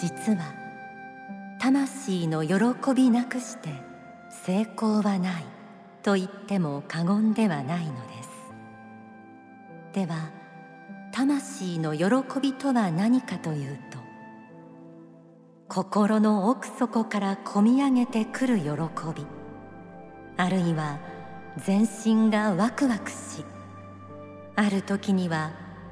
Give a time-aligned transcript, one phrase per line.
[0.00, 0.54] 実は
[1.60, 3.68] 魂の喜びなくして
[4.30, 5.44] 成功はない
[6.02, 8.30] と言っても過言ではないのです。
[9.92, 10.30] では
[11.12, 13.98] 魂の喜びとは何かというと
[15.68, 18.70] 心の奥底からこみ上げてくる喜
[19.14, 19.26] び
[20.38, 20.98] あるいは
[21.58, 23.44] 全身がワクワクし
[24.56, 25.50] ある時には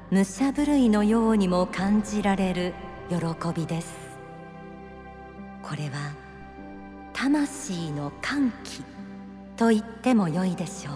[0.09, 2.73] 武者震いのようにも感じられる
[3.09, 3.15] 喜
[3.55, 3.97] びです。
[5.63, 6.13] これは
[7.13, 8.83] 魂の歓喜
[9.57, 10.95] と言ってもよいでしょう。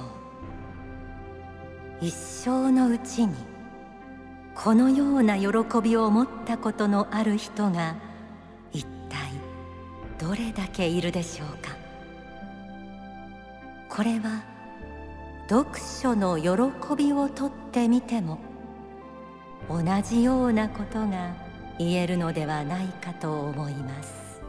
[2.02, 3.34] 一生のうちに
[4.56, 5.48] このような喜
[5.82, 7.96] びを持ったことのある人が
[8.72, 9.32] 一体
[10.20, 11.76] どれだけいるでしょうか。
[13.90, 14.44] これは
[15.50, 18.40] 読書の喜びをとってみても
[19.70, 21.43] 同じようなことが
[21.80, 24.42] 言えるのではないかと思います。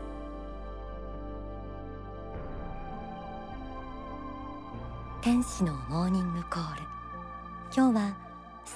[5.22, 6.82] 天使のモーニングコール。
[7.74, 8.14] 今日は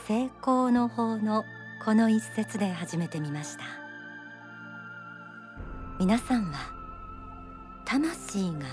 [0.06, 1.44] 成功の方の
[1.84, 3.64] この一節で始めてみました。
[6.00, 6.72] 皆さんは
[7.84, 8.66] 魂が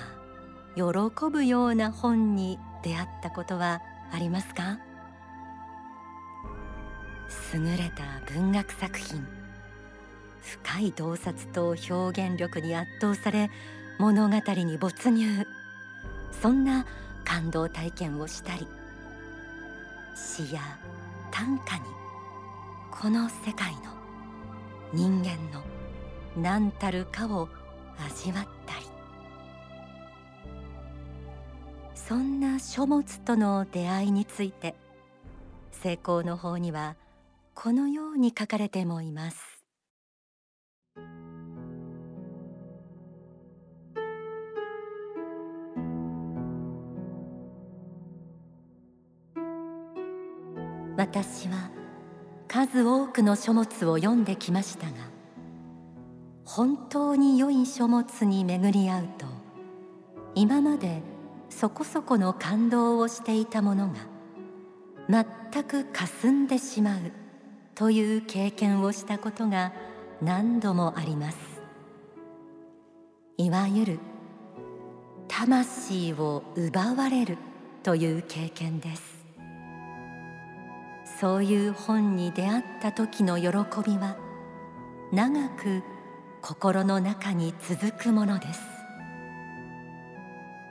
[0.76, 0.84] 喜
[1.30, 3.82] ぶような本に出会ったことは
[4.14, 4.80] ありますか？
[7.54, 9.26] 優れた文学作品。
[10.46, 13.50] 深い洞察と表現力に圧倒され
[13.98, 15.48] 物語に没入。
[16.32, 16.86] そんな
[17.24, 18.68] 感動体験をしたり
[20.16, 20.62] 詩や
[21.32, 21.82] 短歌に
[22.92, 23.82] この世界の
[24.94, 25.64] 人間の
[26.38, 27.50] 何たるかを
[27.98, 28.86] 味わったり。
[31.96, 34.76] そんな書物との出会いについて
[35.72, 36.96] 成功の方には
[37.56, 39.55] このように書かれてもいます。
[51.06, 51.70] 私は
[52.48, 54.94] 数多くの書物を読んできましたが
[56.44, 59.28] 本当に良い書物に巡り合うと
[60.34, 61.04] 今まで
[61.48, 63.94] そこそこの感動をしていたものが
[65.08, 67.00] 全く霞んでしまう
[67.76, 69.74] という経験をしたことが
[70.24, 71.38] 何度もあります。
[73.38, 74.00] いわゆる
[75.28, 77.38] 魂を奪われる
[77.84, 79.15] という経験です。
[81.20, 84.18] そういう本に出会った時の喜びは
[85.12, 85.82] 長く
[86.42, 88.62] 心の中に続くものです。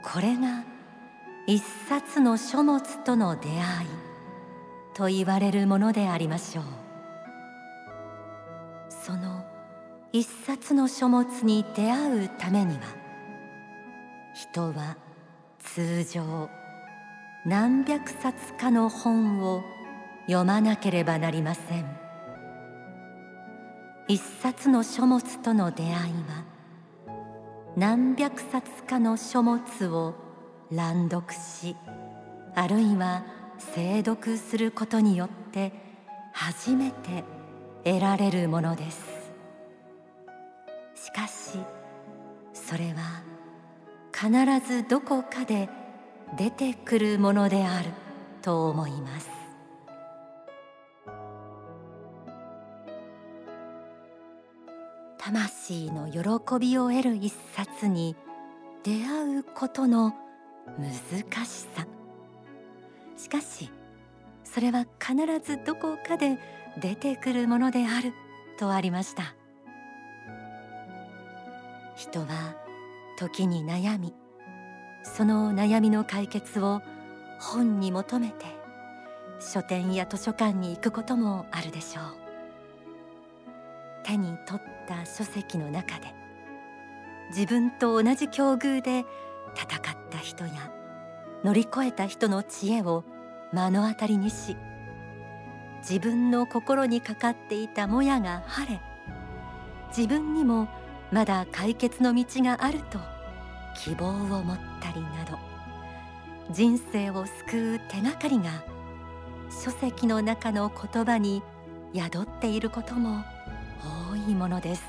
[0.03, 0.63] これが
[1.47, 3.59] 一冊の書物との出会い
[4.93, 6.63] と言われるものでありましょう。
[8.89, 9.43] その
[10.11, 12.81] 一冊の書物に出会うためには
[14.33, 14.95] 人は
[15.59, 16.49] 通常
[17.45, 19.74] 何百冊かの本を
[20.27, 21.85] 読まなければなりません。
[24.07, 26.45] 一冊の書物との出会いは
[27.75, 30.13] 何百冊かの書物を
[30.71, 31.75] 乱読し
[32.53, 33.23] あるいは
[33.57, 35.71] 精読することによって
[36.33, 37.23] 初めて
[37.83, 39.03] 得られるものです。
[40.95, 41.59] しかし
[42.53, 43.23] それは
[44.13, 44.29] 必
[44.67, 45.69] ずどこかで
[46.37, 47.89] 出てくるものである
[48.41, 49.44] と思います。
[55.25, 58.15] 魂の喜びを得る一冊に
[58.83, 60.13] 出会うことの
[60.77, 61.87] 難しさ。
[63.17, 63.71] しかし
[64.43, 66.37] それは必ずどこかで
[66.79, 68.13] 出てくるものである
[68.59, 69.33] とありました。
[71.95, 72.55] 人は
[73.17, 74.13] 時に悩み
[75.01, 76.83] その悩みの解決を
[77.39, 78.45] 本に求めて
[79.39, 82.24] 書店や図書館に行くこともあるでしょう。
[84.05, 86.13] 手に取った書籍の中で
[87.29, 89.03] 自分と同じ境遇で
[89.55, 90.71] 戦った人や
[91.43, 93.03] 乗り越えた人の知恵を
[93.51, 94.55] 目の当たりにし
[95.79, 98.81] 自分の心にかかっていたもやが晴れ
[99.95, 100.67] 自分にも
[101.11, 102.99] まだ解決の道があると
[103.75, 105.37] 希望を持ったりなど
[106.51, 108.63] 人生を救う手がかりが
[109.63, 111.41] 書籍の中の言葉に
[111.93, 113.23] 宿っていることも
[113.81, 114.83] 多いものです。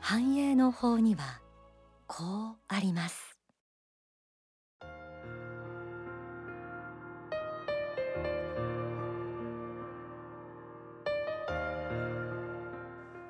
[0.00, 1.40] 繁栄の法には
[2.06, 3.36] こうあります。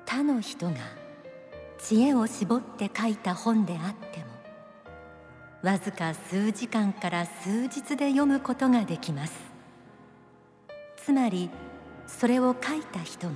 [0.05, 0.75] 他の人が
[1.77, 4.25] 知恵を絞って書いた本であっても
[5.63, 9.33] わずか数時間から数日で読むことができます。
[10.97, 11.49] つまり
[12.09, 13.35] それを書いた人が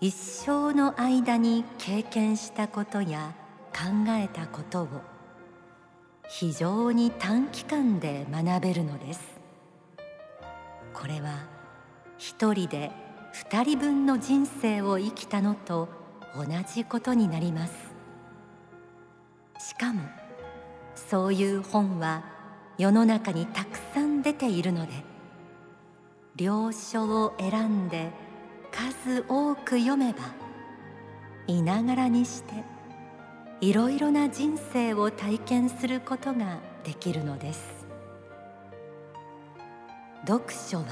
[0.00, 3.34] 一生の間に経験したことや
[3.72, 4.88] 考えたことを
[6.28, 9.20] 非常に短期間で学べるのです。
[10.92, 11.46] これは
[12.18, 12.90] 一人で
[13.32, 15.88] 二人分の人生を生きたのと
[16.34, 17.72] 同じことになります。
[19.58, 20.02] しかも
[20.94, 22.24] そういう本は
[22.76, 25.11] 世の中にたくさん出ているので
[26.36, 28.10] 良書を選んで
[28.70, 30.20] 数多く読めば
[31.46, 32.64] いながらにして
[33.60, 37.86] いろいろな人生を体験することができるのです。
[40.26, 40.84] 読書は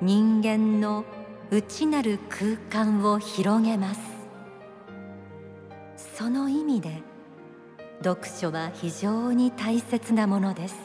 [0.00, 1.04] 人間の
[1.50, 4.00] 内なる空間を広げます。
[5.96, 7.02] その意味で
[8.02, 10.76] 読書は非常に大切なものです。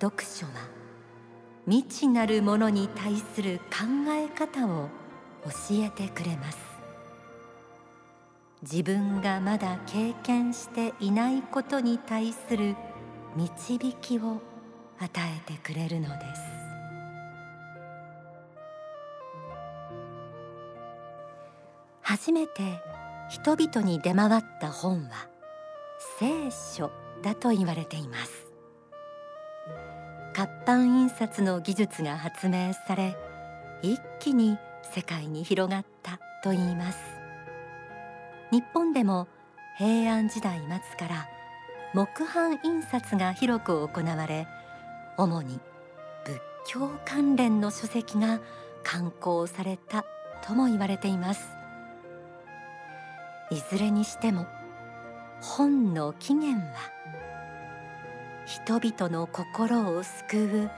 [0.00, 0.75] 読書は
[1.68, 4.88] 未知なるものに対する考え方を
[5.44, 5.50] 教
[5.84, 6.58] えてくれます。
[8.62, 12.76] 自分がまだ経験していないことに対する
[13.34, 14.40] 導きを
[14.98, 16.42] 与えてくれるのです。
[22.00, 22.80] 初めて
[23.28, 25.28] 人々に出回った本は
[26.20, 26.92] 聖書
[27.22, 28.45] だと言われています。
[30.36, 33.16] 活版印刷の技術が発明され
[33.80, 36.98] 一気に世界に広がったといいます。
[38.52, 39.28] 日本でも
[39.78, 41.26] 平安時代末から
[41.94, 44.46] 木版印刷が広く行われ
[45.16, 45.58] 主に
[46.26, 48.42] 仏教関連の書籍が
[48.82, 50.04] 刊行された
[50.46, 51.48] とも言われています。
[53.50, 54.44] いずれにしても
[55.40, 56.95] 本の起源は
[58.46, 60.70] 人々の心を救う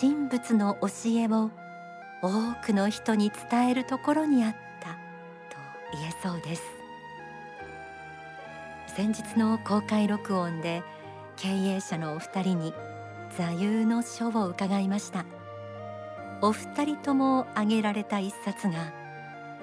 [0.00, 1.50] 神仏の教えを
[2.22, 4.96] 多くの人に伝えるところにあったと
[5.92, 6.62] 言えそうです。
[8.96, 10.82] 先日の公開録音で
[11.36, 12.74] 経営者のお二人に
[13.36, 15.26] 座右の書を伺いました。
[16.40, 18.92] お二人とも挙げられた一冊が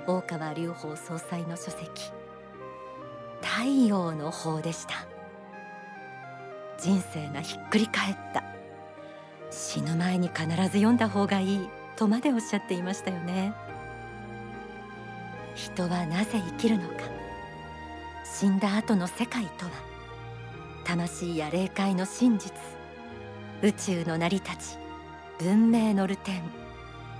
[0.06, 2.12] 大川隆法総裁の書籍
[3.42, 5.14] 太陽の方でした。
[6.85, 8.43] 人生がひっくり返った。
[9.49, 11.69] 死ぬ前に必ず読んだ方がいい。
[11.95, 13.53] とまでおっしゃっていましたよね。
[15.55, 16.95] 人はなぜ生きるのか。
[18.23, 19.71] 死んだ後の世界とは。
[20.83, 22.53] 魂や霊界の真実。
[23.63, 24.77] 宇宙の成り立ち。
[25.39, 26.33] 文明の流転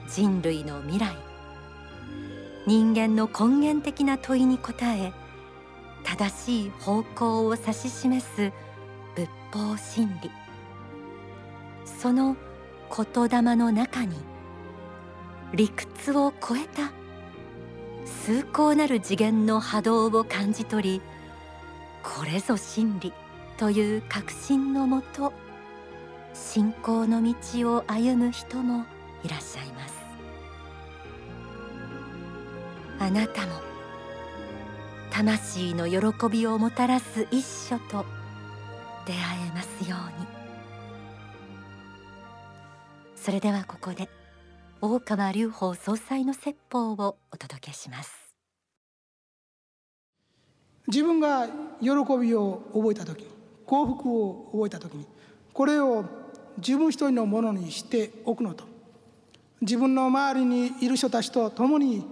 [0.08, 1.16] 人類の未来。
[2.68, 5.12] 人間の根源的な問いに答え
[6.04, 8.52] 正しい方向を指し示す
[9.56, 10.30] 法真理。
[11.86, 12.36] その
[12.94, 14.18] 言霊の中に
[15.54, 16.92] 理屈を超えた
[18.06, 21.02] 崇高なる次元の波動を感じ取り
[22.04, 23.14] これぞ真理
[23.58, 25.32] という確信のもと
[26.34, 28.86] 信仰の道を歩む人も
[29.24, 29.96] いらっしゃいます。
[33.00, 33.54] あなたも
[35.12, 38.06] 魂の喜びをもたらす一緒と
[39.06, 40.28] 出会えますように。
[43.16, 44.10] それではここで
[44.82, 48.12] 大川隆法総裁の説法をお届けします。
[50.88, 51.48] 自分が
[51.82, 53.26] 喜びを覚えた時
[53.66, 55.08] 幸福を覚えた時に
[55.54, 56.06] これを
[56.58, 58.66] 自分一人のものにしておくのと。
[59.62, 62.06] 自分の周りにいる人たちと共に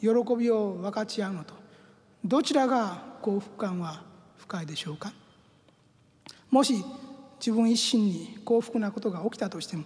[0.00, 1.54] 喜びを分かち合うのと。
[2.24, 4.02] どちらが幸福感は
[4.38, 5.12] 深いでしょうか？
[6.52, 6.84] もし
[7.40, 9.84] 自分一身に幸福なことが起きたとしても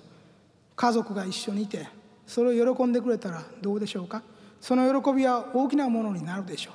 [0.75, 1.89] 家族が一緒にいて
[2.27, 4.23] それを喜んでくれたらどうでしょうか？
[4.61, 6.75] その喜びは大きなものになるでしょう。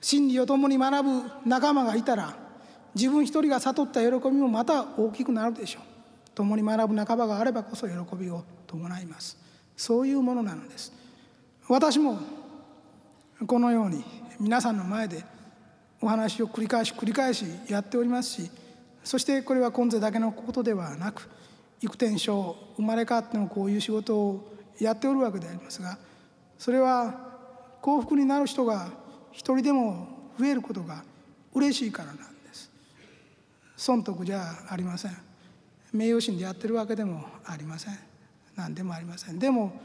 [0.00, 2.34] 真理を共に学ぶ仲間がいたら
[2.94, 5.82] 自分一人が悟った喜びもまた大きくなるでしょう。
[6.34, 9.36] 共に学ぶ仲間があればこそ喜びを伴います。
[9.76, 10.92] そういうものなのです。
[11.68, 12.18] 私も
[13.46, 14.02] このように
[14.40, 15.22] 皆さんの前で
[16.00, 18.50] お話を繰り返し繰り返しやっておりますし
[19.04, 21.28] そしてこれは今世だけのことではなく
[21.80, 25.98] 育転症生まれ変わってもこういう仕事をやっておるわけでありますが
[26.58, 27.14] それは
[27.82, 28.88] 幸福になる人が
[29.30, 30.08] 一人でも
[30.38, 31.04] 増えることが
[31.52, 32.70] 嬉しいからなんです。
[33.76, 35.16] 損得じゃありません。
[35.92, 37.98] 名誉心でやってるわけでもありません。
[38.56, 39.38] 何でもありません。
[39.38, 39.80] でも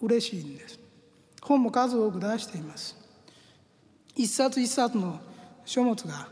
[0.00, 0.78] 嬉しいんです。
[1.42, 2.96] 本も数多く出しています。
[4.14, 5.18] 一冊一冊の
[5.64, 6.28] 書物が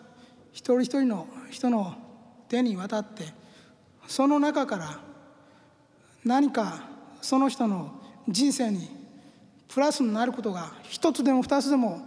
[0.56, 1.94] 一人一人の人の
[2.48, 3.24] 手に渡って
[4.08, 5.00] その中から
[6.24, 6.88] 何か
[7.20, 8.88] その人の人生に
[9.68, 12.00] プラスになることが一つでも二つでも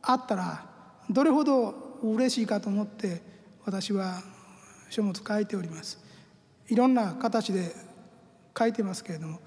[0.00, 0.64] あったら
[1.10, 3.20] どれほど嬉しいかと思って
[3.66, 4.22] 私は
[4.88, 6.02] 書物書いております。
[6.68, 7.74] いろんな形で
[8.58, 9.40] 書いてますけれども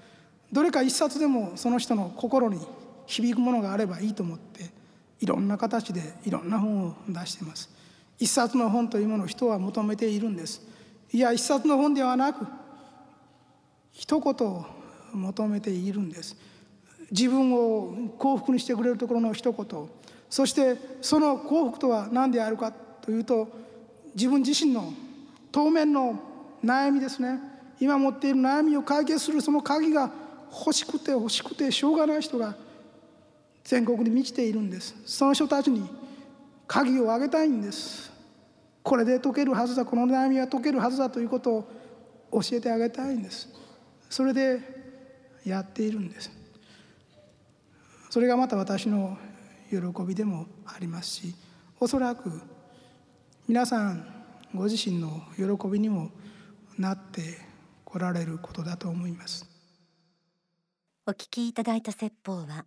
[0.52, 2.64] どれか一冊でもその人の心に
[3.06, 4.70] 響くものがあればいいと思って
[5.18, 7.81] いろんな形でいろんな本を出してます。
[8.22, 10.62] 一冊の本というものを人は求めているんです。
[11.12, 12.46] いや一冊の本ではなく
[13.90, 14.64] 一言を
[15.12, 16.36] 求めているんです。
[17.10, 19.88] 自分を幸福にしてくれるところの一言。
[20.30, 23.48] そしてその幸福とは何であるかというと
[24.14, 24.92] 自分自身の
[25.50, 26.16] 当面の
[26.64, 27.40] 悩みですね。
[27.80, 30.12] 今持っている悩みを解決するその鍵が
[30.64, 32.54] 欲しくて欲しくてしょうがない人が
[33.64, 34.94] 全国に満ちているんです。
[35.06, 35.90] その人たちに
[36.68, 38.11] 鍵をあげたいんです。
[38.82, 39.84] これで解けるはずだ。
[39.84, 41.66] この悩みは解けるはずだということ
[42.30, 43.48] を教えてあげたいんです。
[44.10, 44.60] それで
[45.44, 46.30] やっているんです。
[48.10, 49.16] それがまた私の
[49.70, 51.34] 喜びでもありますし
[51.80, 52.30] おそらく
[53.48, 54.06] 皆さん
[54.54, 56.10] ご自身の喜びにも
[56.78, 57.38] なって
[57.84, 59.48] こられることだと思います。
[61.06, 62.66] お聞きいただいた説法は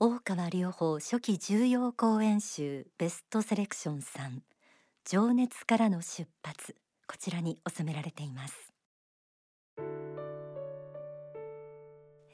[0.00, 4.53] 大川隆法初期重要講演集ベストセレクション3
[5.06, 6.76] 情熱からの出発。
[7.06, 8.72] こちらに収められています。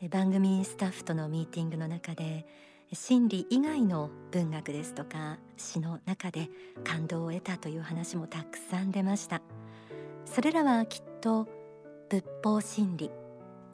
[0.08, 2.46] 番組スタッフとのミーティングの中で
[2.92, 6.48] 心理以外の文学ですとか詩の中で
[6.84, 9.42] 感動を得たという話もたくさん出ました。
[10.24, 11.48] それらはきっと
[12.08, 13.10] 仏法真理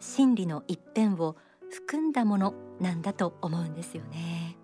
[0.00, 1.36] 真理の一辺を
[1.70, 4.56] 含んだものなんだと思うんですよね、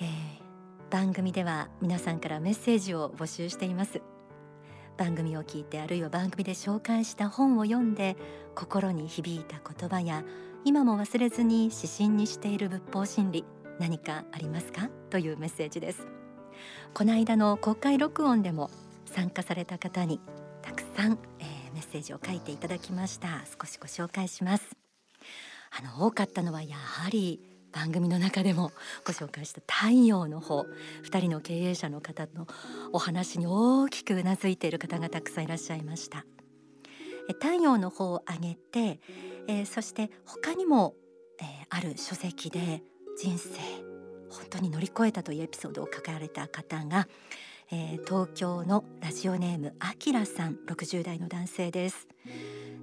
[0.00, 0.29] えー、
[0.90, 4.02] 番組では皆さんからメッセージを募集しています。
[4.96, 8.16] 番組を聞いてあるいは番組で紹介した本を読んで
[8.56, 10.24] 心に響いた言葉や
[10.64, 13.44] 今も忘れずに指針にしている仏法真理
[13.78, 14.90] 何かありますか？
[15.10, 16.08] というメッセージです。
[16.92, 18.68] この間の公開録音でも
[19.06, 20.20] 参加された方に
[20.60, 23.28] たくさん、えー、メッセージを書いていただきました。
[23.60, 24.64] 少しご紹介します。
[25.70, 27.40] あの多かったのはやはり
[27.72, 28.72] 番組の中でも
[29.04, 30.66] ご紹介した太陽の方
[31.04, 32.46] 2人の経営者の方の
[32.92, 36.24] お話に大きくうなずいている方がたくさんいらっしゃいました。
[37.34, 39.00] 太陽の方を挙げて、
[39.46, 40.94] えー、そして他にも、
[41.40, 42.82] えー、ある書籍で
[43.16, 43.60] 人生
[44.30, 47.08] 本当に乗り越えたというエピソードを書かれた方が、
[47.70, 52.08] えー、東京のラジオネームあきらさん60代の男性です。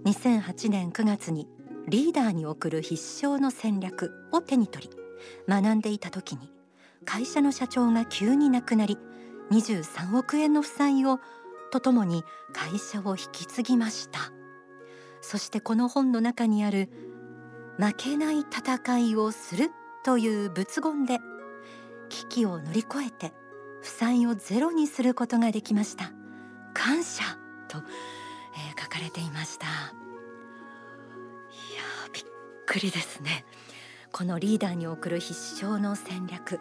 [0.05, 1.47] 2008年9月に
[1.87, 4.97] リーダーに送る必勝の戦略を手に取り
[5.47, 6.51] 学んでいた時に
[7.05, 8.97] 会社の社長が急に亡くなり
[9.51, 11.19] 23億円の負債を
[11.71, 14.19] とともに会社を引き継ぎました。
[15.21, 16.89] そしてこの本の中にある
[17.77, 19.71] 負けない戦いをする
[20.03, 21.19] という仏言で
[22.09, 23.33] 危機を乗り越えて
[23.81, 26.11] 負債をゼロにすることができました。
[26.73, 27.23] 感謝
[27.67, 30.06] と、えー、書かれていました。
[32.67, 33.45] くりですね。
[34.11, 35.33] このリーダーに送る必
[35.63, 36.59] 勝の戦略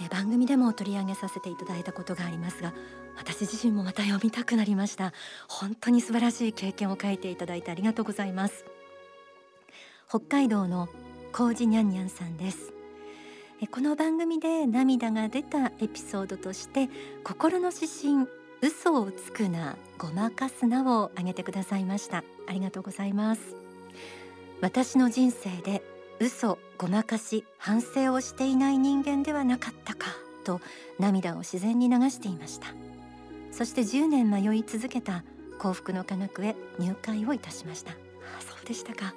[0.00, 2.72] え番組でも取り上げさせていただいたことがありますが
[3.16, 5.12] 私自身もまた読みたくなりました。
[5.48, 8.64] 本当に素晴らしい経験を書いていただいてありがとうございます。
[10.08, 10.88] 北海道の
[11.32, 12.72] コウジニャンニャンさんです。
[13.70, 16.90] この番組で涙が出たエピソードとして
[17.22, 18.28] 心の指針
[18.60, 22.24] 嘘をつくなごまかすなを挙げてくださいました。
[22.48, 23.54] ありがとうございます。
[24.60, 25.82] 私の人生で
[26.20, 30.08] 嘘ごまかし反省をしていない人間ではなかったか
[30.44, 30.60] と
[30.98, 32.68] 涙を自然に流していました。
[33.50, 35.24] そして10年迷い続けた
[35.58, 37.92] 幸福の科学へ入会をいたしました。
[37.92, 37.94] あ
[38.40, 39.14] そうでしたか。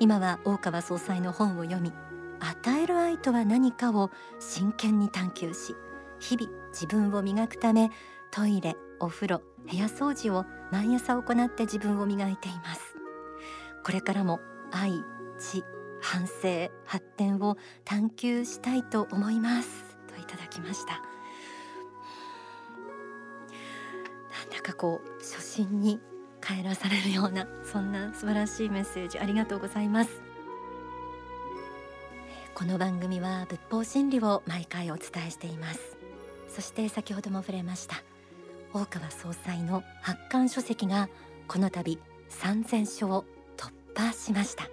[0.00, 1.92] 今は大川総裁の本を読み
[2.40, 5.76] 与える愛とは何かを真剣に探求し
[6.18, 7.90] 日々自分を磨くため
[8.32, 12.96] トイレお風呂部屋掃除を毎朝行って自分を磨いています。
[13.84, 14.40] これからも
[14.72, 15.04] 愛
[15.38, 15.64] 知
[16.00, 19.96] 反省発展を探求したいと思います。
[20.08, 20.94] といただきました。
[20.94, 20.98] な
[24.46, 26.00] んだかこう初心に
[26.40, 30.20] 帰らされるようなそんな素晴らしいメッセージありがとうございます。
[32.54, 35.96] この番組は仏法真理を毎回お伝えしています。
[36.48, 38.02] そして先ほども触れました
[38.74, 41.08] 大川総裁の発刊書籍が
[41.48, 41.98] この度
[42.28, 43.24] 3000書を
[43.94, 44.68] 破しました。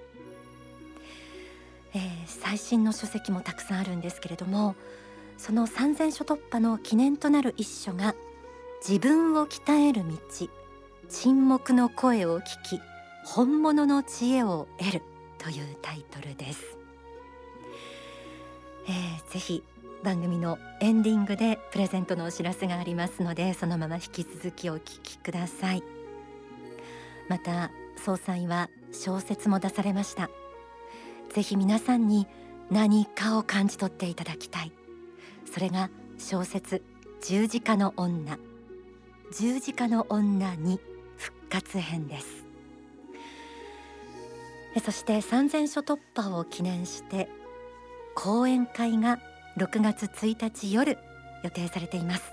[1.94, 4.76] えー、最新の書籍もたくさんあるんですけれども
[5.38, 8.14] その三千書突破の記念となる一書が
[8.88, 10.16] 自分を鍛える道
[11.10, 12.82] 沈黙の声を聞き
[13.26, 15.02] 本物の知恵を得る
[15.40, 16.78] というタイトルです、
[18.88, 19.64] えー、ぜひ
[20.04, 25.84] 番組のエンディングでプレゼントのお知らせがありますのでそのまま引き続きお聞きください。
[27.28, 30.30] また総裁は小説も出されました。
[31.30, 32.28] ぜひ皆さんに
[32.72, 34.72] 何かを感じ取っていただきたい。
[35.52, 36.84] それが小説
[37.22, 38.38] 十字架の女。
[39.32, 40.80] 十字架の女に
[41.18, 42.46] 復活編です。
[44.84, 47.28] そして三千書突破を記念して
[48.16, 49.20] 講演会が
[49.58, 50.98] 6月1日夜
[51.44, 52.32] 予定されています。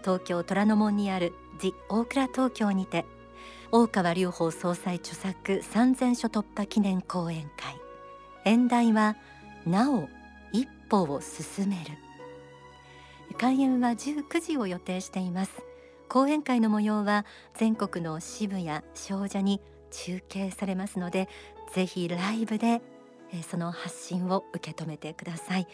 [0.00, 3.04] 東京虎ノ門にあるジ大倉東京にて
[3.72, 7.76] 大川隆法総裁著作三千書突破記念講演会。
[8.44, 9.16] 演題は
[9.66, 10.08] なお
[10.52, 11.92] 一歩を進める。
[13.38, 15.52] 開演は19時を予定しています。
[16.08, 19.60] 講演会の模様は全国の支部や少女に
[19.90, 21.28] 中継されますので
[21.72, 22.80] ぜひライブで
[23.50, 25.66] その発信を受け止めてください。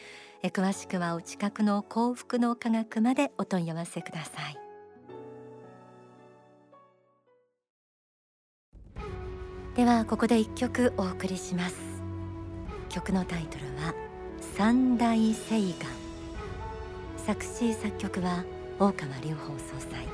[0.44, 4.71] 詳しくはお近くの幸福の科学までお問い合わせください。
[9.74, 11.76] ではここで一曲お送りします。
[12.90, 13.94] 曲のタイトルは
[14.54, 15.72] 三大聖願。
[17.16, 18.44] 作詞作曲は
[18.78, 20.06] 大川隆法総裁。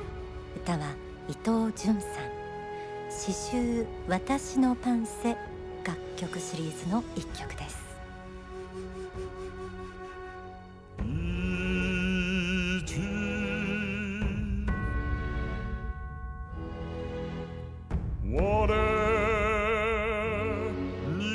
[0.55, 0.95] 歌は
[1.27, 3.11] 伊藤潤さん。
[3.11, 5.35] 詩集私のパンセ。
[5.83, 7.88] 楽曲シリーズの一曲です。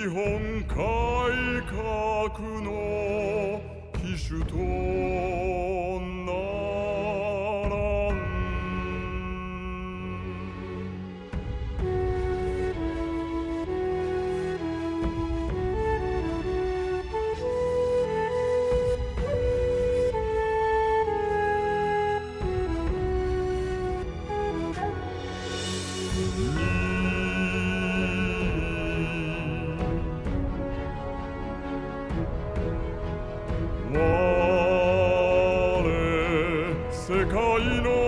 [0.04, 0.76] 日本改
[1.64, 1.80] 革
[2.60, 3.58] の
[3.94, 6.13] 機種とな
[37.06, 37.36] 世界
[37.82, 38.03] の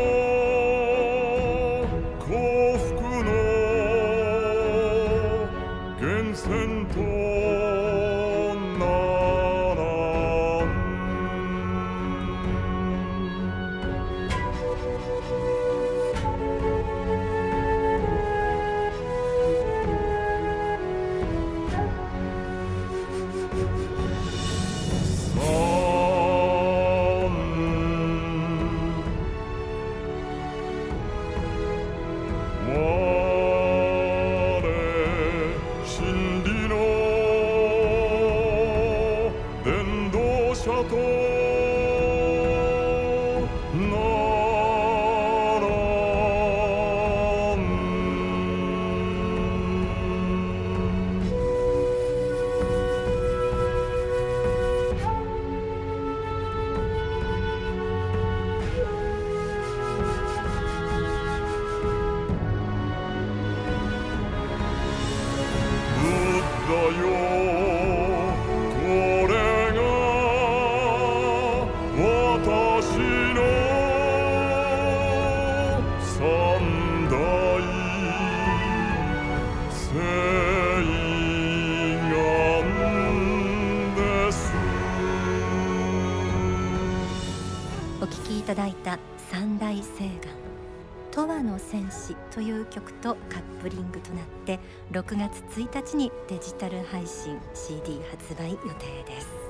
[40.84, 41.15] た
[89.76, 90.08] 大聖
[91.14, 94.58] 願永遠の戦士という曲とカップリングとなって
[94.90, 99.45] 6月1日にデジタル配信 CD 発売予定です。